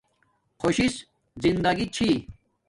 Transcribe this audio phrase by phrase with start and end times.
[0.61, 0.87] خوشی
[1.43, 2.09] زندگی چھی